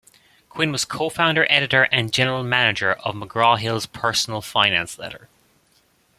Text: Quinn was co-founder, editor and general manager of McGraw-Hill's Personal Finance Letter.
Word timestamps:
Quinn 0.49 0.71
was 0.71 0.83
co-founder, 0.83 1.45
editor 1.47 1.83
and 1.91 2.11
general 2.11 2.43
manager 2.43 2.93
of 3.05 3.13
McGraw-Hill's 3.13 3.85
Personal 3.85 4.41
Finance 4.41 4.97
Letter. 4.97 5.29